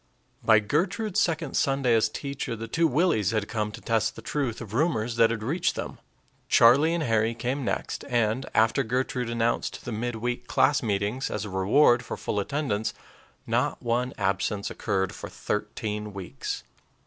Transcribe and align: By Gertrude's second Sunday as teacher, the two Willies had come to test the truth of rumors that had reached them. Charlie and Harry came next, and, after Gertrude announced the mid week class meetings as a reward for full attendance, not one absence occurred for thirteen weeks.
By 0.43 0.57
Gertrude's 0.57 1.19
second 1.19 1.55
Sunday 1.55 1.93
as 1.93 2.09
teacher, 2.09 2.55
the 2.55 2.67
two 2.67 2.87
Willies 2.87 3.29
had 3.29 3.47
come 3.47 3.71
to 3.71 3.81
test 3.81 4.15
the 4.15 4.23
truth 4.23 4.59
of 4.59 4.73
rumors 4.73 5.15
that 5.17 5.29
had 5.29 5.43
reached 5.43 5.75
them. 5.75 5.99
Charlie 6.49 6.95
and 6.95 7.03
Harry 7.03 7.35
came 7.35 7.63
next, 7.63 8.03
and, 8.09 8.47
after 8.55 8.81
Gertrude 8.83 9.29
announced 9.29 9.85
the 9.85 9.91
mid 9.91 10.15
week 10.15 10.47
class 10.47 10.81
meetings 10.81 11.29
as 11.29 11.45
a 11.45 11.51
reward 11.51 12.03
for 12.03 12.17
full 12.17 12.39
attendance, 12.39 12.95
not 13.45 13.79
one 13.83 14.11
absence 14.17 14.71
occurred 14.71 15.13
for 15.13 15.29
thirteen 15.29 16.13
weeks. 16.15 16.63